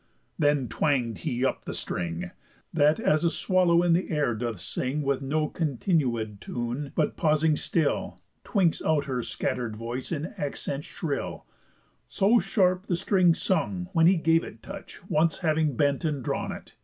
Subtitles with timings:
[0.39, 2.31] Then twang'd he up the string,
[2.73, 7.55] That as a swallow in the air doth sing With no continued tune, but, pausing
[7.55, 11.45] still, Twinks out her scatter'd voice in accents shrill;
[12.07, 16.51] So sharp the string sung when he gave it touch, Once having bent and drawn
[16.51, 16.73] it.